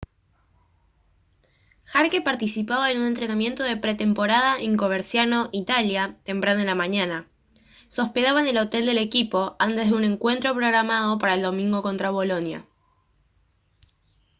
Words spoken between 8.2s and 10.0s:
en el hotel del equipo antes de